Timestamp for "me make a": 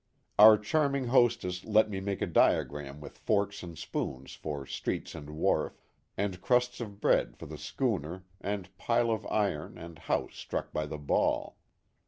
1.87-2.25